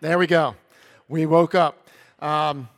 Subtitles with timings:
[0.00, 0.54] there we go.
[1.08, 1.88] We woke up.
[2.20, 2.68] Um,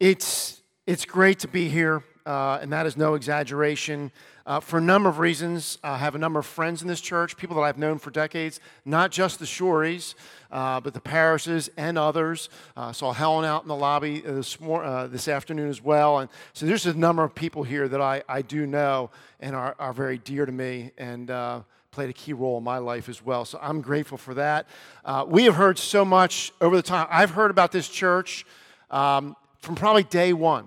[0.00, 4.10] it's, it's great to be here, uh, and that is no exaggeration.
[4.46, 7.36] Uh, for a number of reasons, I have a number of friends in this church,
[7.36, 10.14] people that I've known for decades, not just the Shoreys,
[10.50, 12.48] uh, but the parishes and others.
[12.76, 16.20] Uh, saw Helen out in the lobby this, mor- uh, this afternoon as well.
[16.20, 19.76] And so there's a number of people here that I, I do know and are,
[19.78, 20.92] are very dear to me.
[20.96, 21.60] And uh,
[21.94, 23.44] played a key role in my life as well.
[23.44, 24.66] So I'm grateful for that.
[25.04, 27.06] Uh, we have heard so much over the time.
[27.08, 28.44] I've heard about this church
[28.90, 30.66] um, from probably day one,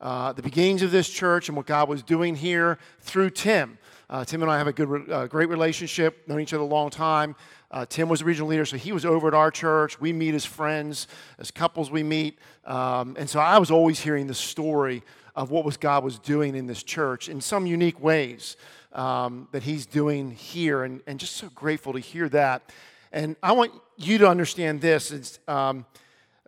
[0.00, 3.76] uh, the beginnings of this church and what God was doing here through Tim.
[4.08, 6.88] Uh, Tim and I have a good, uh, great relationship, known each other a long
[6.88, 7.36] time.
[7.70, 10.00] Uh, Tim was a regional leader, so he was over at our church.
[10.00, 11.08] We meet as friends,
[11.38, 12.38] as couples we meet.
[12.64, 15.02] Um, and so I was always hearing the story
[15.34, 18.56] of what was God was doing in this church in some unique ways
[18.92, 22.72] um, that he's doing here, and, and just so grateful to hear that.
[23.12, 25.10] And I want you to understand this.
[25.10, 25.84] It's, um,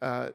[0.01, 0.31] uh,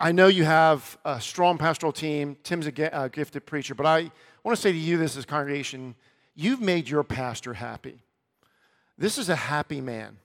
[0.00, 2.36] I know you have a strong pastoral team.
[2.42, 4.10] Tim's a, gifted preacher, but I
[4.42, 5.94] want to say to you this as congregation,
[6.34, 8.00] you've made your pastor happy.
[8.98, 10.16] This is a happy man.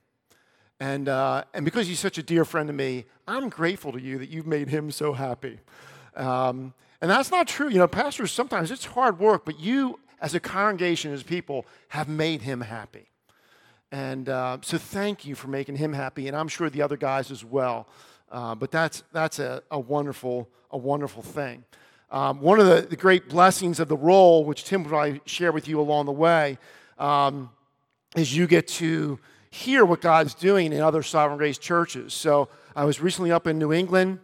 [0.80, 4.17] And, uh, and because he's such a dear friend to me, I'm grateful to you
[4.17, 5.60] that you've made him so happy.
[6.16, 7.70] Um, and that's not true.
[7.70, 12.08] You know, pastors, sometimes it's hard work, but you as a congregation, as people, have
[12.08, 13.08] made him happy.
[13.92, 17.32] And uh, so thank you for making him happy, and I'm sure the other guys
[17.32, 17.88] as well.
[18.32, 21.66] Uh, but that's, that's a, a, wonderful, a wonderful thing.
[22.12, 25.52] Um, one of the, the, great blessings of the role, which Tim will I share
[25.52, 26.58] with you along the way,
[26.98, 27.50] um,
[28.16, 32.14] is you get to hear what God's doing in other Sovereign Grace churches.
[32.14, 34.20] So I was recently up in New England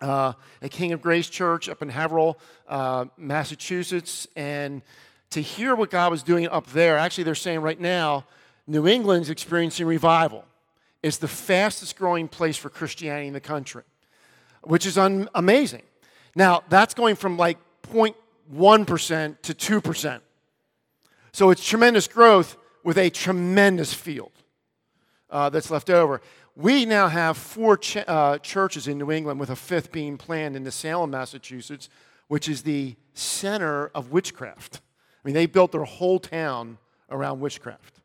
[0.00, 4.82] uh, at King of Grace Church up in Haverhill, uh, Massachusetts, and
[5.30, 6.96] to hear what God was doing up there.
[6.98, 8.24] Actually, they're saying right now,
[8.66, 10.44] New England's experiencing revival.
[11.02, 13.82] It's the fastest growing place for Christianity in the country,
[14.62, 15.82] which is un- amazing.
[16.34, 17.58] Now, that's going from like
[17.92, 20.20] 0.1% to 2%.
[21.32, 24.32] So it's tremendous growth with a tremendous field
[25.30, 26.20] uh, that's left over.
[26.58, 30.56] We now have four ch- uh, churches in New England, with a fifth being planned
[30.56, 31.90] in the Salem, Massachusetts,
[32.28, 34.80] which is the center of witchcraft.
[35.22, 36.78] I mean, they built their whole town
[37.10, 38.00] around witchcraft.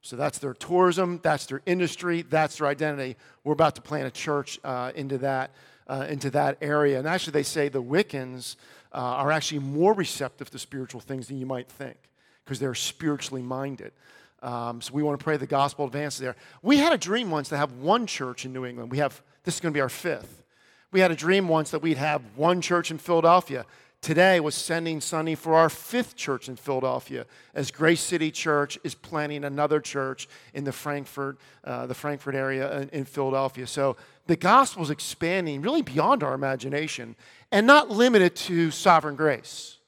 [0.00, 3.16] So that's their tourism, that's their industry, that's their identity.
[3.42, 5.50] We're about to plant a church uh, into, that,
[5.88, 7.00] uh, into that area.
[7.00, 8.54] And actually, they say the Wiccans
[8.92, 11.96] uh, are actually more receptive to spiritual things than you might think
[12.44, 13.92] because they're spiritually minded.
[14.42, 16.36] Um, so we want to pray the gospel advances there.
[16.62, 18.90] We had a dream once to have one church in New England.
[18.90, 20.42] We have, this is going to be our fifth.
[20.90, 23.64] We had a dream once that we'd have one church in Philadelphia
[24.02, 28.96] today was sending Sunday for our fifth church in Philadelphia, as Grace City Church is
[28.96, 33.66] planning another church in the Frankford, uh, the Frankford area in, in Philadelphia.
[33.66, 37.14] So the gospel is expanding really beyond our imagination
[37.52, 39.78] and not limited to sovereign grace.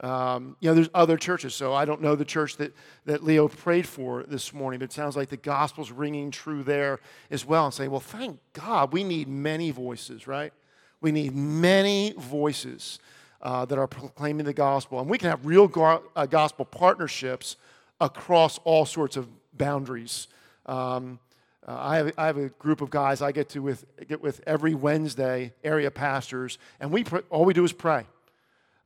[0.00, 1.54] Um, you know, there's other churches.
[1.54, 2.74] So I don't know the church that,
[3.06, 7.00] that Leo prayed for this morning, but it sounds like the gospel's ringing true there
[7.30, 7.64] as well.
[7.64, 10.52] And say, well, thank God we need many voices, right?
[11.00, 12.98] We need many voices
[13.40, 15.00] uh, that are proclaiming the gospel.
[15.00, 17.56] And we can have real go- uh, gospel partnerships
[18.00, 20.28] across all sorts of boundaries.
[20.66, 21.18] Um,
[21.66, 24.40] uh, I, have, I have a group of guys I get to with, get with
[24.46, 28.04] every Wednesday, area pastors, and we pr- all we do is pray.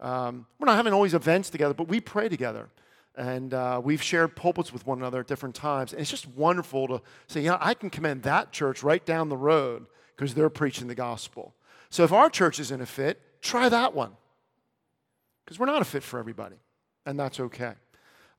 [0.00, 2.68] Um, we're not having always events together, but we pray together.
[3.16, 5.92] And uh, we've shared pulpits with one another at different times.
[5.92, 9.36] And it's just wonderful to say, yeah, I can commend that church right down the
[9.36, 11.54] road because they're preaching the gospel.
[11.90, 14.12] So if our church isn't a fit, try that one
[15.44, 16.54] because we're not a fit for everybody,
[17.04, 17.72] and that's okay.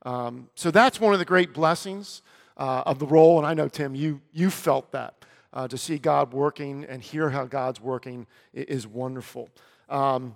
[0.06, 2.22] Um, so that's one of the great blessings
[2.56, 5.24] uh, of the role, and I know, Tim, you, you felt that.
[5.54, 9.50] Uh, to see God working and hear how God's working is wonderful.
[9.90, 10.34] Um,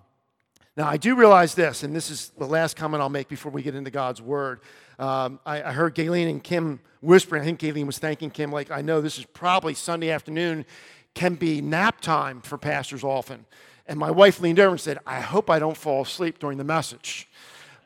[0.76, 3.62] now, I do realize this, and this is the last comment I'll make before we
[3.62, 4.60] get into God's Word.
[4.98, 7.41] Um, I, I, heard Galen and Kim whispering.
[7.41, 10.66] I think Galen was thanking Kim, like, I know this is probably Sunday afternoon,
[11.14, 13.46] can be nap time for pastors often.
[13.87, 16.64] And my wife leaned over and said, I hope I don't fall asleep during the
[16.64, 17.26] message,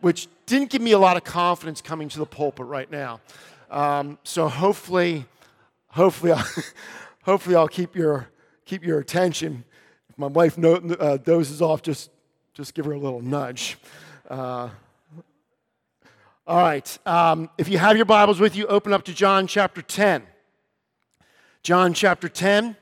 [0.01, 3.21] which didn't give me a lot of confidence coming to the pulpit right now.
[3.71, 5.27] Um, so hopefully,
[5.89, 6.47] hopefully, I'll,
[7.23, 8.29] hopefully I'll keep your,
[8.65, 9.63] keep your attention.
[10.09, 12.11] If my wife no, uh, dozes off, just,
[12.61, 13.79] just give her a little nudge.
[14.29, 14.69] Uh,
[16.47, 16.99] all right.
[17.07, 20.23] Um, if you have your Bibles with you, open up to John chapter 10.
[21.63, 22.77] John chapter 10.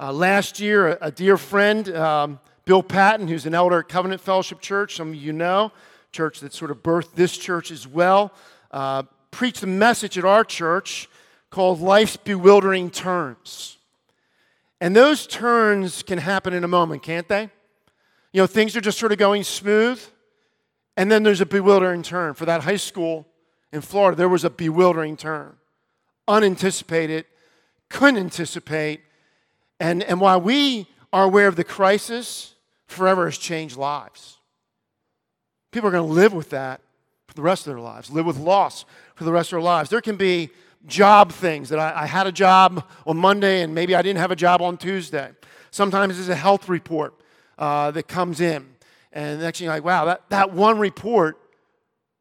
[0.00, 4.22] Uh, last year, a, a dear friend um, Bill Patton, who's an elder at Covenant
[4.22, 5.72] Fellowship Church, some of you know,
[6.10, 8.32] church that sort of birthed this church as well,
[8.70, 11.06] uh, preached a message at our church
[11.50, 13.76] called Life's Bewildering Turns.
[14.80, 17.50] And those turns can happen in a moment, can't they?
[18.32, 20.02] You know, things are just sort of going smooth,
[20.96, 22.34] and then there's a bewildering turn.
[22.34, 23.26] For that high school
[23.72, 25.56] in Florida, there was a bewildering turn.
[26.26, 27.24] Unanticipated,
[27.88, 29.00] couldn't anticipate.
[29.80, 32.54] And, and while we are aware of the crisis,
[32.86, 34.38] forever has changed lives.
[35.70, 36.80] People are going to live with that
[37.26, 38.84] for the rest of their lives, live with loss
[39.14, 39.90] for the rest of their lives.
[39.90, 40.50] There can be
[40.86, 44.30] job things that I, I had a job on Monday and maybe I didn't have
[44.30, 45.30] a job on Tuesday.
[45.70, 47.14] Sometimes there's a health report
[47.58, 48.66] uh, that comes in.
[49.12, 51.38] And the next thing you're like, wow, that, that one report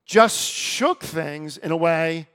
[0.05, 2.27] just shook things in a way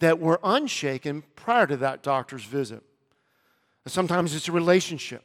[0.00, 2.82] that were unshaken prior to that doctor's visit.
[3.86, 5.24] Sometimes it's a relationship.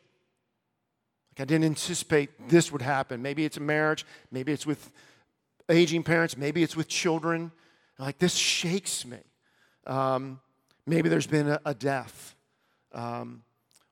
[1.31, 3.21] Like I didn't anticipate this would happen.
[3.21, 4.91] Maybe it's a marriage, maybe it's with
[5.69, 7.51] aging parents, maybe it's with children.
[7.99, 9.17] Like this shakes me.
[9.85, 10.39] Um,
[10.85, 12.35] maybe there's been a, a death.
[12.93, 13.43] Um,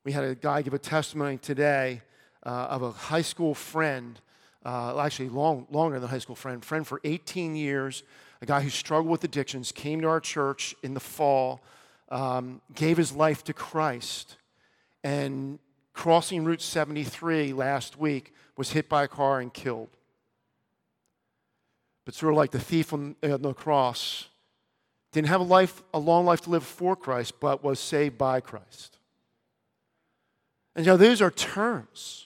[0.03, 2.01] we had a guy give a testimony today
[2.45, 4.19] uh, of a high school friend,
[4.65, 8.03] uh, actually long, longer than a high school friend, friend for 18 years,
[8.41, 11.61] a guy who struggled with addictions, came to our church in the fall,
[12.09, 14.37] um, gave his life to Christ,
[15.03, 15.59] and
[15.93, 19.89] crossing Route 73 last week was hit by a car and killed.
[22.05, 24.27] But sort of like the thief on, on the cross,
[25.11, 28.41] didn't have a life, a long life to live for Christ, but was saved by
[28.41, 28.99] Christ.
[30.75, 32.24] And you know, these are terms.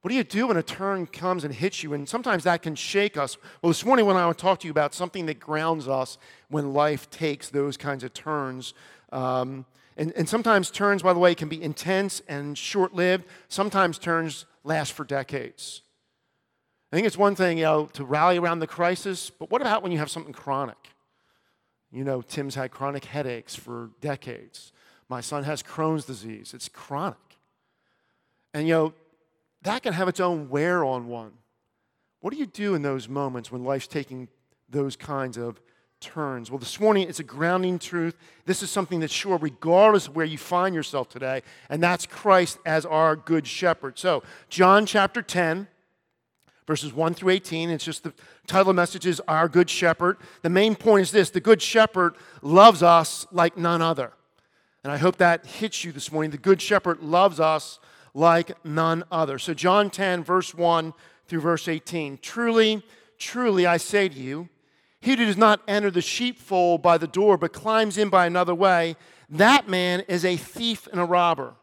[0.00, 1.92] What do you do when a turn comes and hits you?
[1.92, 3.36] And sometimes that can shake us.
[3.62, 6.18] Well, this morning when I want to talk to you about something that grounds us
[6.48, 8.74] when life takes those kinds of turns.
[9.10, 9.66] Um,
[9.96, 13.24] and, and sometimes turns, by the way, can be intense and short lived.
[13.48, 15.82] Sometimes turns last for decades.
[16.92, 19.82] I think it's one thing, you know, to rally around the crisis, but what about
[19.82, 20.78] when you have something chronic?
[21.90, 24.72] You know, Tim's had chronic headaches for decades.
[25.08, 26.52] My son has Crohn's disease.
[26.54, 27.16] It's chronic.
[28.54, 28.94] And, you know,
[29.62, 31.32] that can have its own wear on one.
[32.20, 34.28] What do you do in those moments when life's taking
[34.68, 35.60] those kinds of
[36.00, 36.50] turns?
[36.50, 38.16] Well, this morning it's a grounding truth.
[38.44, 42.58] This is something that's sure, regardless of where you find yourself today, and that's Christ
[42.66, 43.98] as our good shepherd.
[43.98, 45.68] So, John chapter 10
[46.68, 47.70] verses 1 through 18.
[47.70, 48.12] It's just the
[48.46, 50.18] title of the message is Our Good Shepherd.
[50.42, 54.12] The main point is this the Good Shepherd loves us like none other.
[54.84, 56.30] And I hope that hits you this morning.
[56.30, 57.80] The Good Shepherd loves us
[58.14, 59.38] like none other.
[59.38, 60.92] So, John 10, verse 1
[61.26, 62.18] through verse 18.
[62.22, 62.82] Truly,
[63.18, 64.48] truly, I say to you,
[65.00, 68.54] he who does not enter the sheepfold by the door, but climbs in by another
[68.54, 68.96] way,
[69.30, 71.54] that man is a thief and a robber.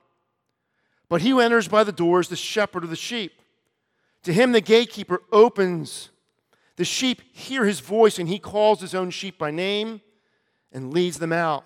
[1.10, 3.42] But he who enters by the door is the shepherd of the sheep.
[4.24, 6.10] To him, the gatekeeper opens.
[6.78, 10.02] The sheep hear his voice, and he calls his own sheep by name
[10.72, 11.66] and leads them out.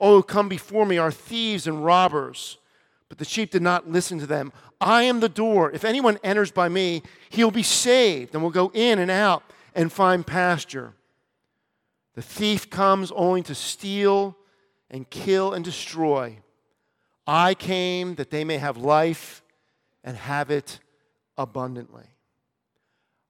[0.00, 2.58] Who come before me are thieves and robbers.
[3.08, 4.52] But the sheep did not listen to them.
[4.80, 5.70] I am the door.
[5.72, 9.42] If anyone enters by me, he will be saved and will go in and out
[9.74, 10.92] and find pasture.
[12.14, 14.36] The thief comes only to steal
[14.90, 16.38] and kill and destroy.
[17.26, 19.42] I came that they may have life
[20.04, 20.80] and have it
[21.36, 22.06] abundantly.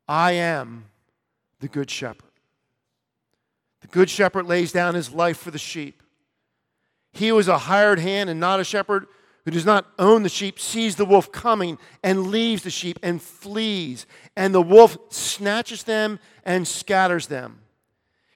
[0.06, 0.86] I am
[1.60, 2.24] the good shepherd.
[3.80, 6.02] The good shepherd lays down his life for the sheep.
[7.18, 9.08] He who is a hired hand and not a shepherd,
[9.44, 13.20] who does not own the sheep, sees the wolf coming and leaves the sheep and
[13.20, 14.06] flees,
[14.36, 17.58] and the wolf snatches them and scatters them.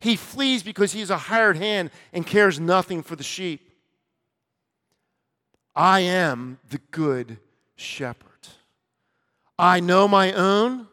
[0.01, 3.71] He flees because he is a hired hand and cares nothing for the sheep.
[5.77, 7.39] I am the good
[7.77, 8.49] shepherd.
[9.57, 10.89] I know my own,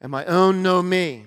[0.00, 1.26] and my own know me.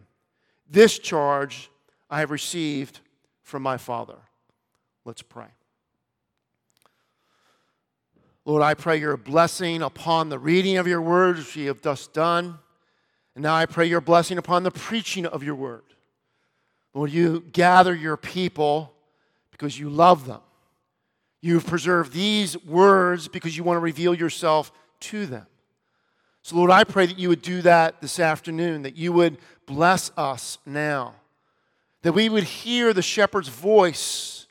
[0.71, 1.69] This charge
[2.09, 3.01] I have received
[3.43, 4.15] from my Father.
[5.03, 5.47] Let's pray.
[8.45, 12.07] Lord, I pray your blessing upon the reading of your word, which we have thus
[12.07, 12.57] done.
[13.35, 15.83] And now I pray your blessing upon the preaching of your word.
[16.93, 18.93] Lord, you gather your people
[19.51, 20.41] because you love them.
[21.41, 25.47] You've preserved these words because you want to reveal yourself to them.
[26.43, 30.11] So, Lord, I pray that you would do that this afternoon, that you would bless
[30.17, 31.15] us now,
[32.01, 34.47] that we would hear the shepherd's voice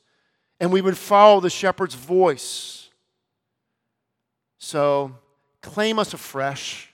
[0.61, 2.91] and we would follow the shepherd's voice.
[4.59, 5.17] So,
[5.63, 6.93] claim us afresh.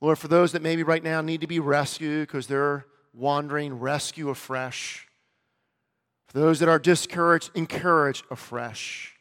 [0.00, 4.30] Lord, for those that maybe right now need to be rescued because they're wandering, rescue
[4.30, 5.06] afresh.
[6.28, 9.14] For those that are discouraged, encourage afresh.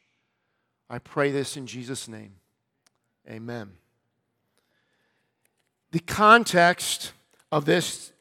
[0.89, 2.35] I pray this in Jesus' name.
[3.29, 3.71] Amen.
[5.91, 7.13] The context
[7.51, 8.11] of this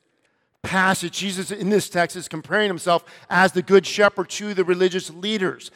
[0.63, 5.11] passage, Jesus in this text is comparing himself as the good shepherd to the religious
[5.11, 5.71] leaders.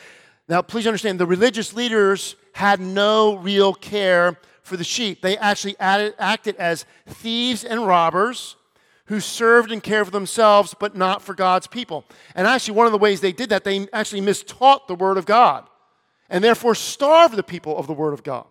[0.49, 5.23] Now, please understand, the religious leaders had no real care for the sheep.
[5.23, 8.57] They actually acted as thieves and robbers
[9.07, 12.05] who served and cared for themselves, but not for God's people.
[12.35, 15.27] And actually, one of the ways they did that, they actually mistaught the Word of
[15.27, 15.69] God
[16.31, 18.47] and therefore starved the people of the Word of God,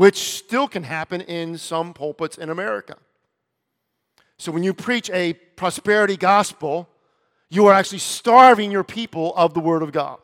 [0.00, 2.96] which still can happen in some pulpits in America.
[4.38, 6.88] So when you preach a prosperity gospel,
[7.50, 10.16] you are actually starving your people of the Word of God.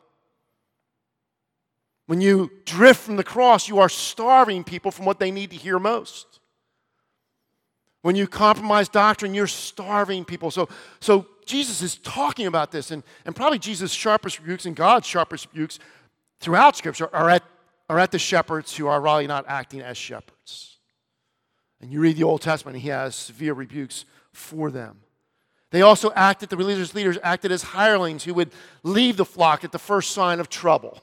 [2.07, 5.55] When you drift from the cross, you are starving people from what they need to
[5.55, 6.39] hear most.
[8.01, 10.49] When you compromise doctrine, you're starving people.
[10.49, 10.69] So,
[10.99, 15.49] so Jesus is talking about this, and, and probably Jesus' sharpest rebukes and God's sharpest
[15.53, 15.77] rebukes
[16.39, 17.43] throughout Scripture are at,
[17.89, 20.77] are at the shepherds who are really not acting as shepherds.
[21.79, 24.99] And you read the Old Testament, and he has severe rebukes for them.
[25.71, 28.51] They also acted, the religious leaders acted as hirelings who would
[28.83, 31.01] leave the flock at the first sign of trouble.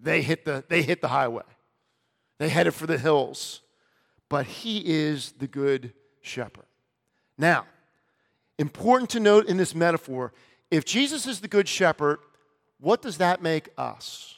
[0.00, 1.44] They hit the, they hit the highway,
[2.38, 3.62] they headed for the hills.
[4.28, 6.66] But he is the good shepherd.
[7.38, 7.64] Now,
[8.58, 10.34] important to note in this metaphor
[10.70, 12.18] if Jesus is the good shepherd,
[12.78, 14.37] what does that make us?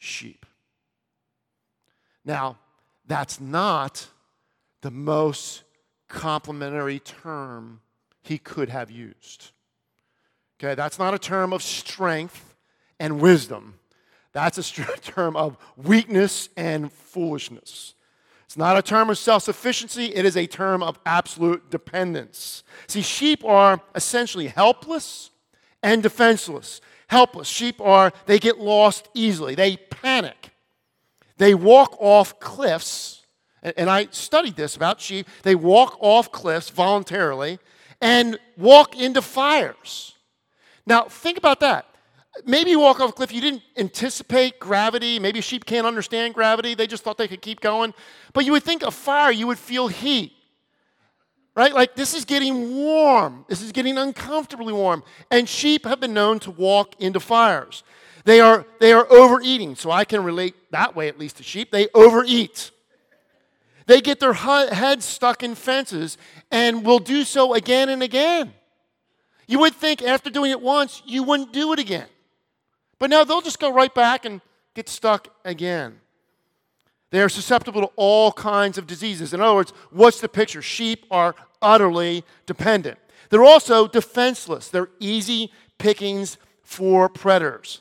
[0.00, 0.46] Sheep.
[2.24, 2.58] Now,
[3.06, 4.08] that's not
[4.80, 5.62] the most
[6.08, 7.82] complimentary term
[8.22, 9.50] he could have used.
[10.58, 12.56] Okay, that's not a term of strength
[12.98, 13.74] and wisdom.
[14.32, 14.62] That's a
[15.02, 17.94] term of weakness and foolishness.
[18.46, 22.64] It's not a term of self sufficiency, it is a term of absolute dependence.
[22.86, 25.30] See, sheep are essentially helpless
[25.82, 26.80] and defenseless.
[27.10, 27.48] Helpless.
[27.48, 30.52] Sheep are, they get lost easily, they panic.
[31.38, 33.26] They walk off cliffs,
[33.64, 35.26] and I studied this about sheep.
[35.42, 37.58] They walk off cliffs voluntarily
[38.00, 40.14] and walk into fires.
[40.86, 41.86] Now, think about that.
[42.44, 45.18] Maybe you walk off a cliff, you didn't anticipate gravity.
[45.18, 46.76] Maybe sheep can't understand gravity.
[46.76, 47.92] They just thought they could keep going.
[48.34, 50.32] But you would think a fire, you would feel heat.
[51.60, 51.74] Right?
[51.74, 53.44] Like this is getting warm.
[53.46, 55.04] This is getting uncomfortably warm.
[55.30, 57.82] And sheep have been known to walk into fires.
[58.24, 59.74] They are, they are overeating.
[59.74, 61.70] So I can relate that way, at least to sheep.
[61.70, 62.70] They overeat.
[63.86, 66.16] They get their heads stuck in fences
[66.50, 68.54] and will do so again and again.
[69.46, 72.08] You would think after doing it once, you wouldn't do it again.
[72.98, 74.40] But now they'll just go right back and
[74.72, 76.00] get stuck again.
[77.10, 79.34] They are susceptible to all kinds of diseases.
[79.34, 80.62] In other words, what's the picture?
[80.62, 82.98] Sheep are utterly dependent.
[83.30, 84.68] They're also defenseless.
[84.68, 87.80] They're easy pickings for predators.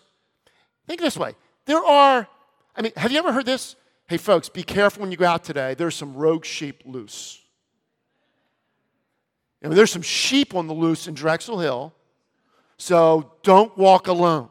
[0.87, 2.27] Think this way there are,
[2.75, 3.75] I mean, have you ever heard this?
[4.07, 5.75] Hey, folks, be careful when you go out today.
[5.75, 7.39] There's some rogue sheep loose.
[9.63, 11.93] I mean, there's some sheep on the loose in Drexel Hill,
[12.77, 14.49] so don't walk alone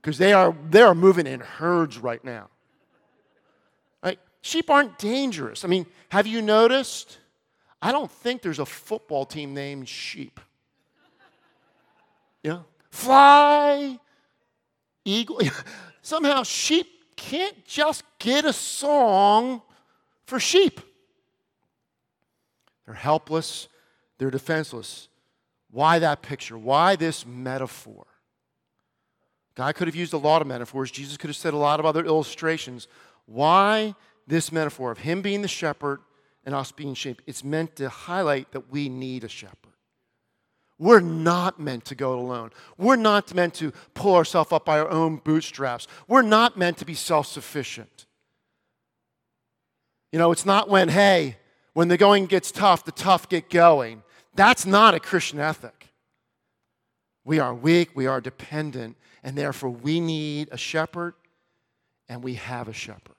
[0.00, 2.50] because they are, they are moving in herds right now.
[4.02, 4.18] Right?
[4.42, 5.64] Sheep aren't dangerous.
[5.64, 7.18] I mean, have you noticed?
[7.84, 10.40] I don't think there's a football team named Sheep.
[12.42, 12.60] Yeah?
[12.90, 13.98] Fly,
[15.04, 15.38] eagle.
[16.02, 19.60] Somehow, sheep can't just get a song
[20.24, 20.80] for sheep.
[22.86, 23.68] They're helpless,
[24.16, 25.08] they're defenseless.
[25.70, 26.56] Why that picture?
[26.56, 28.06] Why this metaphor?
[29.56, 30.90] God could have used a lot of metaphors.
[30.90, 32.88] Jesus could have said a lot of other illustrations.
[33.26, 33.94] Why
[34.26, 36.00] this metaphor of Him being the shepherd
[36.44, 37.22] and us being sheep?
[37.26, 39.58] It's meant to highlight that we need a shepherd.
[40.78, 42.50] We're not meant to go it alone.
[42.76, 45.86] We're not meant to pull ourselves up by our own bootstraps.
[46.08, 48.06] We're not meant to be self sufficient.
[50.12, 51.38] You know, it's not when, hey,
[51.74, 54.02] when the going gets tough, the tough get going.
[54.34, 55.88] That's not a Christian ethic.
[57.24, 61.14] We are weak, we are dependent, and therefore we need a shepherd
[62.08, 63.13] and we have a shepherd.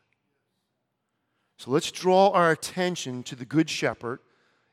[1.57, 4.19] So let's draw our attention to the Good Shepherd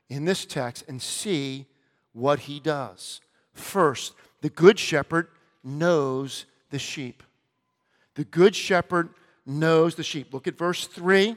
[0.09, 1.65] in this text and see
[2.11, 3.21] what he does.
[3.53, 5.27] First, the Good Shepherd
[5.63, 7.23] knows the sheep.
[8.15, 9.09] The Good Shepherd
[9.45, 10.33] knows the sheep.
[10.33, 11.35] Look at verse 3.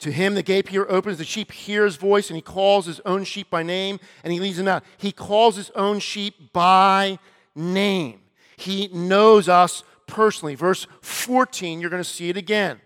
[0.00, 3.24] To him, the gatekeeper opens, the sheep hear his voice, and he calls his own
[3.24, 4.82] sheep by name, and he leads them out.
[4.96, 7.18] He calls his own sheep by
[7.54, 8.20] name.
[8.56, 10.54] He knows us personally.
[10.54, 12.80] Verse 14, you're going to see it again.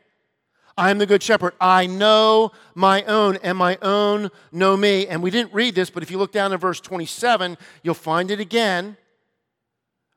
[0.76, 1.54] I am the good shepherd.
[1.60, 5.06] I know my own, and my own know me.
[5.06, 8.30] And we didn't read this, but if you look down in verse 27, you'll find
[8.30, 8.96] it again,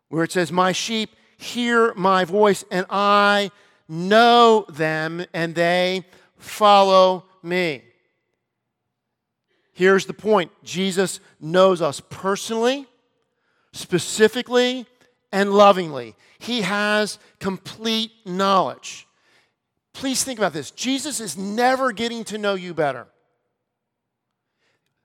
[0.09, 3.51] where it says, My sheep hear my voice, and I
[3.87, 6.05] know them, and they
[6.37, 7.83] follow me.
[9.73, 12.87] Here's the point Jesus knows us personally,
[13.73, 14.87] specifically,
[15.31, 16.15] and lovingly.
[16.39, 19.06] He has complete knowledge.
[19.97, 23.07] Please think about this Jesus is never getting to know you better.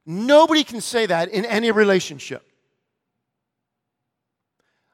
[0.04, 2.42] Nobody can say that in any relationship.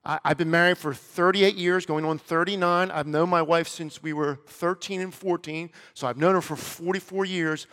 [0.04, 2.92] I, have been married for 38 years, going on 39.
[2.92, 6.54] I've known my wife since we were 13 and 14, so I've known her for
[6.54, 7.66] 44 years.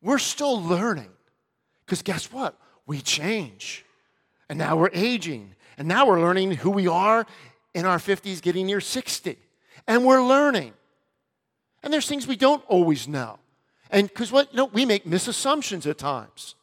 [0.00, 1.10] We're still learning.
[1.84, 2.56] Because guess what?
[2.86, 3.84] We change.
[4.48, 5.56] And now we're aging.
[5.76, 7.26] And now we're learning who we are
[7.74, 9.36] in our 50s, getting near 60.
[9.88, 10.72] And we're learning.
[11.86, 13.38] And there's things we don't always know.
[13.92, 16.56] And because what, you know, we make misassumptions at times.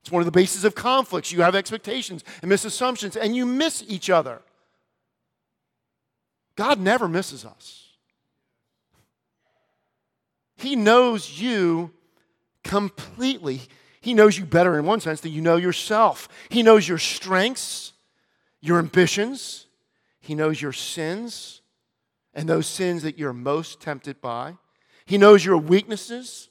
[0.00, 1.30] It's one of the bases of conflicts.
[1.30, 4.40] You have expectations and misassumptions, and you miss each other.
[6.56, 7.90] God never misses us.
[10.56, 11.90] He knows you
[12.64, 13.60] completely.
[14.00, 16.30] He knows you better in one sense than you know yourself.
[16.48, 17.92] He knows your strengths,
[18.62, 19.66] your ambitions.
[20.20, 21.60] He knows your sins
[22.32, 24.56] and those sins that you're most tempted by.
[25.04, 26.48] He knows your weaknesses.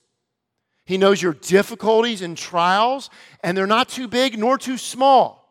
[0.86, 3.10] He knows your difficulties and trials,
[3.44, 5.42] and they're not too big nor too small.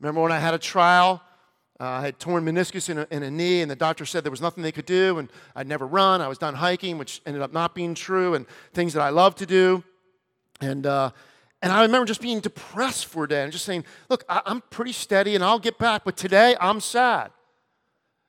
[0.00, 1.22] Remember when I had a trial?
[1.80, 4.32] Uh, I had torn meniscus in a, in a, knee, and the doctor said there
[4.32, 6.20] was nothing they could do, and I'd never run.
[6.20, 9.36] I was done hiking, which ended up not being true, and things that I love
[9.36, 9.84] to do.
[10.60, 11.10] And, uh,
[11.62, 14.60] and I remember just being depressed for a day and just saying, Look, I, I'm
[14.70, 17.30] pretty steady and I'll get back, but today I'm sad.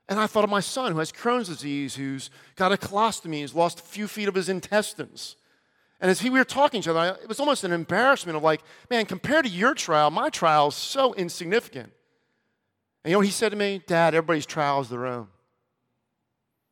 [0.10, 3.54] And I thought of my son who has Crohn's disease, who's got a colostomy, who's
[3.54, 5.36] lost a few feet of his intestines.
[6.02, 8.42] And as he, we were talking to each other, it was almost an embarrassment of
[8.42, 11.92] like, man, compared to your trial, my trial is so insignificant.
[13.04, 13.84] And you know what he said to me?
[13.86, 15.28] Dad, everybody's trial is their own.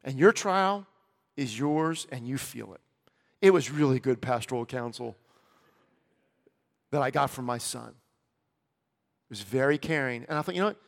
[0.03, 0.87] And your trial
[1.35, 2.81] is yours and you feel it.
[3.39, 5.15] It was really good pastoral counsel
[6.89, 7.89] that I got from my son.
[7.89, 10.25] It was very caring.
[10.27, 10.81] And I thought, you know what?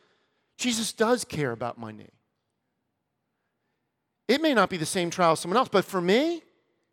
[0.56, 2.08] Jesus does care about my knee.
[4.30, 6.44] It may not be the same trial as someone else, but for me,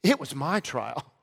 [0.02, 1.04] it was my trial.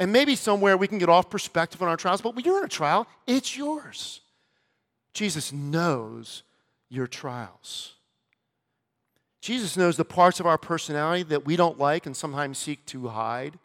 [0.00, 2.64] And maybe somewhere we can get off perspective on our trials, but when you're in
[2.64, 4.22] a trial, it's yours.
[5.14, 6.42] Jesus knows
[6.90, 7.94] your trials.
[9.40, 13.06] Jesus knows the parts of our personality that we don't like and sometimes seek to
[13.06, 13.56] hide.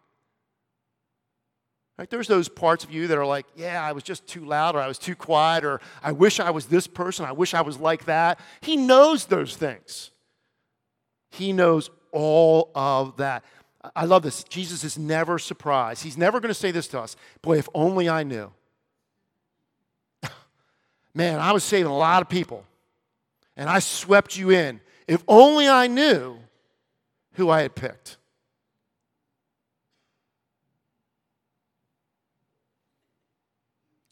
[1.98, 2.10] Right?
[2.10, 4.82] There's those parts of you that are like, yeah, I was just too loud, or
[4.82, 7.80] I was too quiet, or I wish I was this person, I wish I was
[7.80, 8.40] like that.
[8.62, 10.12] He knows those things.
[11.30, 13.44] He knows all of that.
[13.96, 14.44] I love this.
[14.44, 16.04] Jesus is never surprised.
[16.04, 18.52] He's never going to say this to us Boy, if only I knew.
[21.14, 22.66] Man, I was saving a lot of people,
[23.56, 24.82] and I swept you in.
[25.08, 26.38] If only I knew
[27.34, 28.18] who I had picked.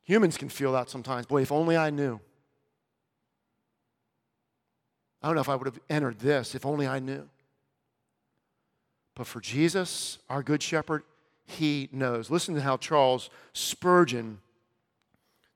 [0.04, 1.26] Humans can feel that sometimes.
[1.26, 2.22] Boy, if only I knew.
[5.22, 7.28] I don't know if I would have entered this if only I knew.
[9.16, 11.04] But for Jesus, our good shepherd,
[11.46, 12.30] he knows.
[12.30, 14.40] Listen to how Charles Spurgeon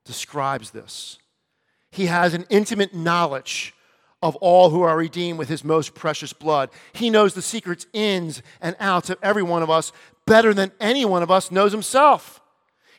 [0.03, 1.19] describes this.
[1.91, 3.75] He has an intimate knowledge
[4.23, 6.69] of all who are redeemed with his most precious blood.
[6.93, 9.91] He knows the secrets, ins, and outs of every one of us
[10.25, 12.41] better than any one of us knows himself.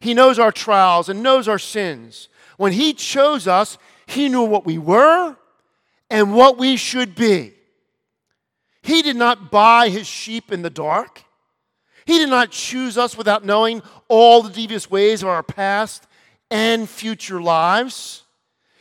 [0.01, 2.29] He knows our trials and knows our sins.
[2.57, 5.37] When he chose us, he knew what we were
[6.13, 7.55] and what we should be.
[8.83, 11.25] He did not buy his sheep in the dark.
[12.05, 16.07] He did not choose us without knowing all the devious ways of our past
[16.51, 18.25] and future lives.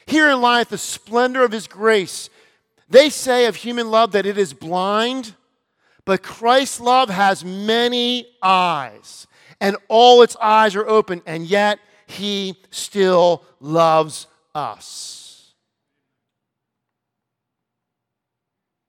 [0.08, 2.30] Herein lieth the splendor of his grace.
[2.90, 5.36] They say of human love that it is blind,
[6.04, 9.26] but Christ's love has many eyes,
[9.62, 15.21] and all its eyes are open, and yet he still loves us.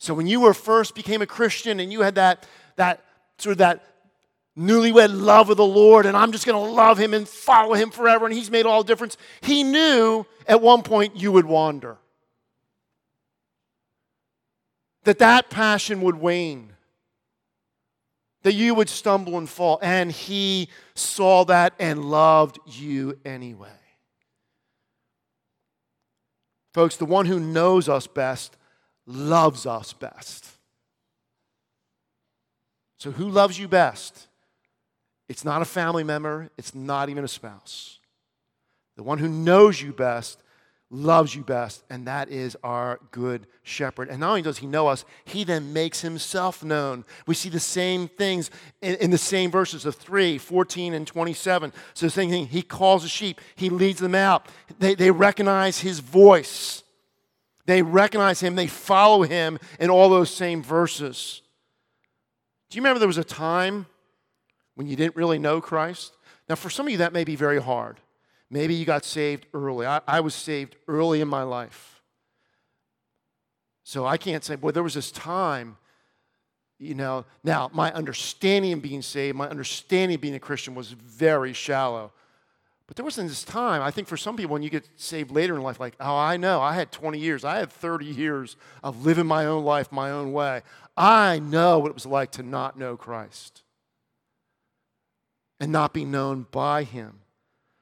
[0.03, 3.05] So when you were first became a Christian and you had that, that
[3.39, 3.85] sort of that
[4.59, 7.93] newlywed love of the Lord, and I'm just going to love him and follow him
[7.93, 9.17] forever, and he's made all the difference.
[9.43, 11.99] He knew at one point you would wander,
[15.05, 16.73] that that passion would wane,
[18.43, 23.69] that you would stumble and fall, and he saw that and loved you anyway.
[26.75, 28.57] Folks, the one who knows us best
[29.13, 30.47] loves us best.
[32.99, 34.29] So, who loves you best?
[35.29, 37.99] It's not a family member, it's not even a spouse.
[38.97, 40.43] The one who knows you best
[40.93, 44.11] loves you best, and that is our good shepherd.
[44.11, 47.05] And not only does he know us, he then makes himself known.
[47.27, 48.51] We see the same things
[48.83, 51.73] in, in, the same verses of 3, 14, and 27.
[51.95, 54.49] So the same thing, he calls the sheep, he leads them out.
[54.79, 56.83] They, they recognize his voice,
[57.67, 61.43] they recognize him, they follow him in all those same verses.
[62.69, 63.87] Do you remember there was a time
[64.75, 66.17] when you didn't really know Christ?
[66.49, 68.01] Now, for some of you, that may be very hard.
[68.51, 69.87] Maybe you got saved early.
[69.87, 72.03] I, I was saved early in my life.
[73.85, 75.77] So I can't say, boy, there was this time,
[76.79, 77.25] you know.
[77.45, 82.13] Now, my understanding of being saved, my understanding of being a Christian was very shallow.
[82.87, 83.81] But there wasn't this time.
[83.81, 86.37] I think for some people, when you get saved later in life, like, oh, I
[86.37, 90.11] know, I had 20 years, I had 30 years of living my own life my
[90.11, 90.63] own way.
[90.97, 93.63] I know what it was like to not know Christ
[95.59, 97.21] and not be known by him.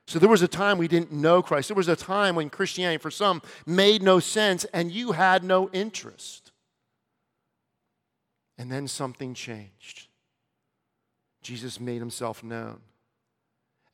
[0.07, 1.69] So there was a time we didn't know Christ.
[1.69, 5.71] There was a time when Christianity, for some, made no sense and you had no
[5.71, 6.53] interest.
[8.59, 10.09] And then something changed.
[11.43, 12.81] Jesus made himself known.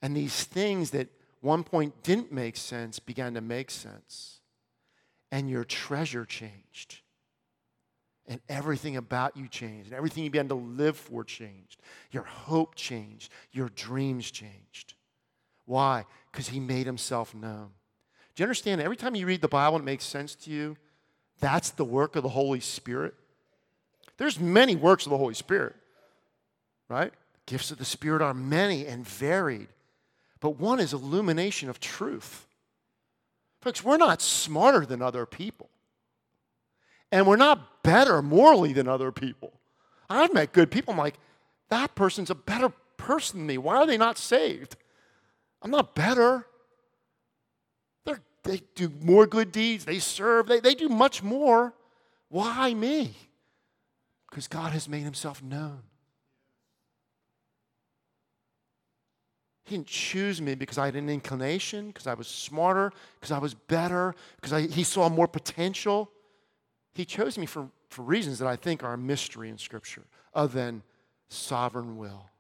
[0.03, 1.09] And these things that
[1.41, 4.41] one point didn't make sense began to make sense.
[5.31, 7.01] And your treasure changed
[8.29, 11.81] and everything about you changed, and everything you began to live for changed.
[12.11, 14.95] Your hope changed, your dreams changed.
[15.65, 16.05] Why?
[16.31, 17.71] Because he made himself known.
[18.35, 18.81] Do you understand?
[18.81, 20.77] Every time you read the Bible and it makes sense to you,
[21.41, 23.15] that's the work of the Holy Spirit.
[24.17, 25.75] There's many works of the Holy Spirit,
[26.89, 27.13] right?
[27.47, 29.69] Gifts of the Spirit are many and varied,
[30.41, 32.47] but one is illumination of truth.
[33.63, 35.71] Folks, we're not smarter than other people.
[37.11, 39.53] And we're not better morally than other people.
[40.09, 40.93] I've met good people.
[40.93, 41.17] I'm like,
[41.69, 43.59] that person's a better person than me.
[43.59, 44.77] Why are they not saved?
[45.63, 46.47] I'm not better.
[48.05, 51.75] They're, they do more good deeds, they serve, they, they do much more.
[52.29, 53.15] Why me?
[54.31, 55.83] Because God has made himself known.
[59.67, 63.39] He didn't choose me because I had an inclination, because I was smarter, because I
[63.39, 66.09] was better, because I, he saw more potential.
[66.95, 70.53] He chose me for, for reasons that I think are a mystery in Scripture, other
[70.53, 70.83] than
[71.29, 72.31] sovereign will.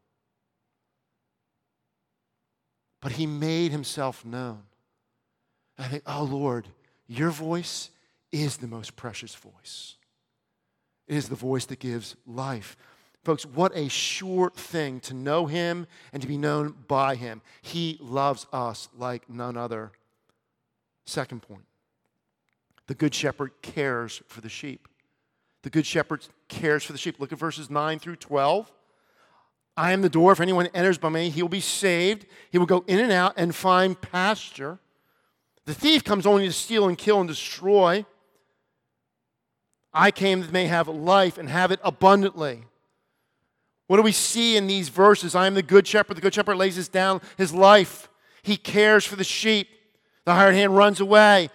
[3.03, 4.63] But he made himself known.
[5.77, 6.69] I think, oh Lord,
[7.09, 7.91] your voice
[8.31, 9.97] is the most precious voice.
[11.09, 12.77] It is the voice that gives life.
[13.27, 17.43] Folks, what a sure thing to know him and to be known by him.
[17.61, 19.91] He loves us like none other.
[21.07, 21.65] Second point
[22.87, 24.87] the Good Shepherd cares for the sheep.
[25.63, 27.19] The Good Shepherd cares for the sheep.
[27.19, 28.71] Look at verses 9 through 12.
[29.77, 30.31] I am the door.
[30.31, 32.27] If anyone enters by me, he will be saved.
[32.53, 34.79] He will go in and out and find pasture.
[35.65, 38.07] The thief comes only to steal and kill and destroy.
[39.93, 42.67] I came that they may have life and have it abundantly.
[43.87, 45.35] What do we see in these verses?
[45.35, 46.17] I am the good shepherd.
[46.17, 48.09] The good shepherd lays his down his life.
[48.43, 49.69] He cares for the sheep.
[50.25, 51.51] The hired hand runs away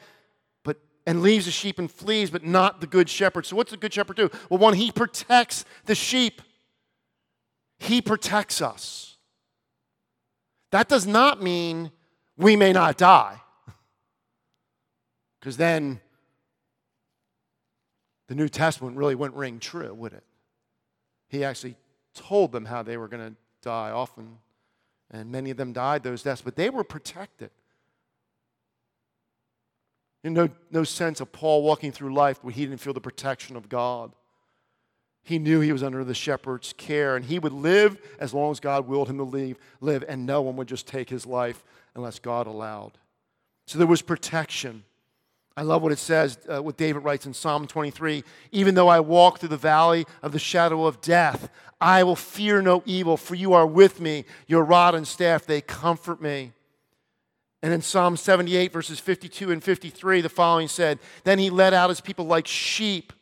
[0.64, 3.46] but, and leaves the sheep and flees, but not the good shepherd.
[3.46, 4.30] So, what's the good shepherd do?
[4.50, 6.42] Well, one, he protects the sheep,
[7.80, 9.18] he protects us.
[10.72, 11.92] That does not mean
[12.38, 13.42] we may not die,
[15.40, 16.00] because then
[18.30, 20.24] the New Testament really wouldn't ring true, would it?
[21.28, 21.76] He actually
[22.14, 24.38] told them how they were going to die often,
[25.10, 27.52] and many of them died those deaths, but they were protected.
[30.24, 33.70] No, no sense of Paul walking through life where he didn't feel the protection of
[33.70, 34.14] God.
[35.24, 38.60] He knew he was under the shepherd's care, and he would live as long as
[38.60, 41.64] God willed him to leave, live, and no one would just take his life
[41.96, 42.94] unless God allowed.
[43.68, 44.84] So there was protection.
[45.58, 49.00] I love what it says, uh, what David writes in Psalm 23 Even though I
[49.00, 53.36] walk through the valley of the shadow of death, I will fear no evil, for
[53.36, 54.26] you are with me.
[54.48, 56.54] Your rod and staff, they comfort me.
[57.64, 61.90] And in Psalm 78, verses 52 and 53, the following said, Then he led out
[61.90, 63.14] his people like sheep.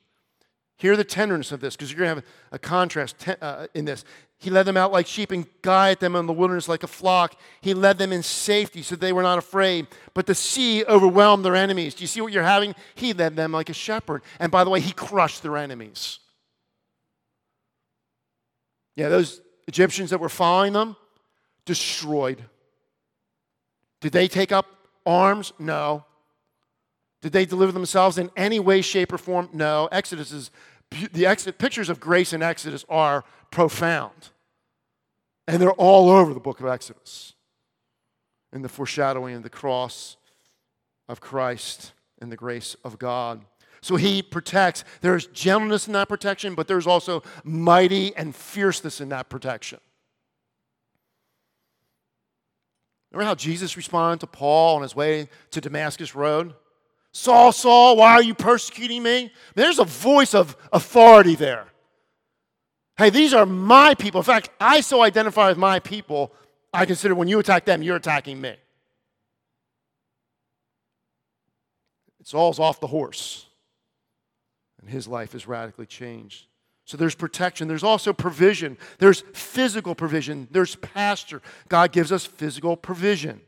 [0.78, 4.06] Hear the tenderness of this, because you're going to have a contrast uh, in this.
[4.40, 7.36] He led them out like sheep and guided them in the wilderness like a flock.
[7.60, 9.88] He led them in safety so they were not afraid.
[10.14, 11.94] But the sea overwhelmed their enemies.
[11.94, 12.74] Do you see what you're having?
[12.96, 14.22] He led them like a shepherd.
[14.40, 16.20] And by the way, he crushed their enemies.
[18.96, 20.96] Yeah, those Egyptians that were following them,
[21.66, 22.42] destroyed.
[24.00, 24.68] Did they take up
[25.06, 25.52] arms?
[25.60, 26.06] No.
[27.22, 29.50] Did they deliver themselves in any way, shape, or form?
[29.52, 29.90] No.
[29.92, 30.50] Exodus is
[31.14, 34.30] the exit, pictures of grace in Exodus are profound.
[35.48, 37.34] And they're all over the book of Exodus
[38.54, 40.18] in the foreshadowing of the cross
[41.08, 43.44] of Christ and the grace of God.
[43.82, 44.84] So he protects.
[45.02, 49.80] There's gentleness in that protection, but there's also mighty and fierceness in that protection.
[53.12, 56.54] Remember how Jesus responded to Paul on his way to Damascus Road?
[57.12, 59.32] Saul, Saul, why are you persecuting me?
[59.56, 61.66] There's a voice of authority there.
[63.00, 64.20] Hey, these are my people.
[64.20, 66.34] In fact, I so identify with my people,
[66.74, 68.58] I consider when you attack them, you're attacking me.
[72.24, 73.46] Saul's off the horse,
[74.82, 76.48] and his life is radically changed.
[76.84, 77.70] So there's protection.
[77.70, 78.78] There's also provision.
[78.98, 80.50] There's physical provision.
[80.52, 81.42] There's pasture.
[81.70, 83.40] God gives us physical provision.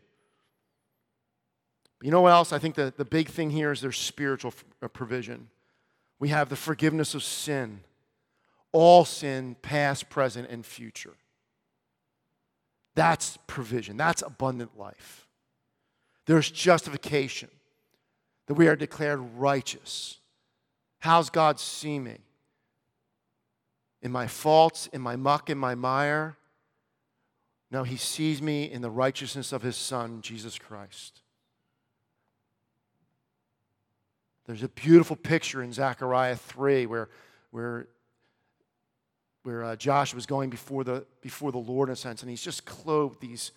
[2.01, 2.53] You know what else?
[2.53, 5.49] I think the, the big thing here is there's spiritual uh, provision.
[6.19, 7.81] We have the forgiveness of sin,
[8.71, 11.15] all sin, past, present, and future.
[12.95, 13.97] That's provision.
[13.97, 15.27] That's abundant life.
[16.25, 17.49] There's justification,
[18.47, 20.19] that we are declared righteous.
[20.99, 22.19] How's God see me?
[24.01, 26.37] in my faults, in my muck, in my mire.
[27.69, 31.21] No, he sees me in the righteousness of his Son, Jesus Christ.
[34.45, 37.09] There's a beautiful picture in Zechariah 3 where,
[37.51, 37.87] where,
[39.43, 42.43] where uh, Joshua was going before the, before the Lord in a sense, and he's
[42.43, 43.51] just clothed these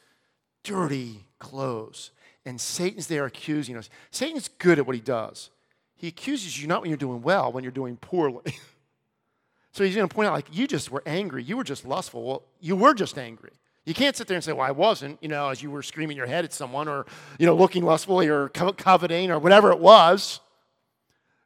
[0.62, 2.10] dirty clothes.
[2.46, 3.90] And Satan's there accusing us.
[4.10, 5.50] Satan's good at what he does.
[5.96, 8.54] He accuses you not when you're doing well, when you're doing poorly.
[9.74, 11.42] So he's going to point out, like, you just were angry.
[11.42, 12.24] You were just lustful.
[12.24, 13.50] Well, you were just angry.
[13.84, 16.16] You can't sit there and say, well, I wasn't, you know, as you were screaming
[16.16, 17.06] your head at someone or,
[17.40, 20.38] you know, looking lustfully or coveting or whatever it was.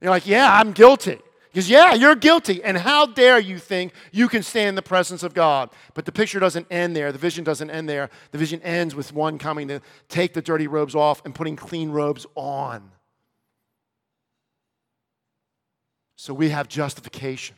[0.03, 1.21] You're like, yeah, I'm guilty.
[1.59, 2.63] Because, yeah, you're guilty.
[2.63, 5.71] And how dare you think you can stand in the presence of God?
[5.93, 7.11] But the picture doesn't end there.
[7.11, 8.11] The vision doesn't end there.
[8.31, 11.91] The vision ends with one coming to take the dirty robes off and putting clean
[11.91, 12.93] robes on.
[16.15, 17.57] So we have justification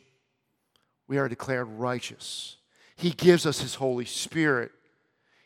[1.07, 2.57] we are declared righteous.
[2.95, 4.71] He gives us His Holy Spirit.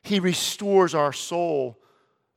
[0.02, 1.78] He restores our soul.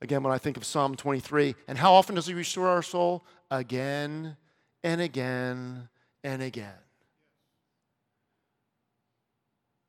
[0.01, 3.23] Again, when I think of Psalm 23, and how often does He restore our soul?
[3.49, 4.35] Again
[4.83, 5.87] and again
[6.23, 6.73] and again.